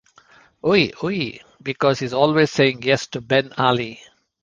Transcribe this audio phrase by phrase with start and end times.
[0.63, 3.99] Oui Oui' because he's always saying yes to Ben Ali.